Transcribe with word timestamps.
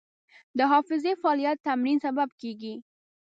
د 0.57 0.59
حافظې 0.71 1.13
فعالیت 1.21 1.57
د 1.59 1.63
تمرین 1.67 1.97
سبب 2.05 2.29
کېږي. 2.41 2.73